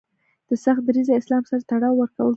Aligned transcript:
له 0.47 0.55
سخت 0.65 0.81
دریځه 0.85 1.13
اسلام 1.17 1.43
سره 1.49 1.67
تړاو 1.69 1.95
ورکول 1.99 2.17
کیږي 2.25 2.29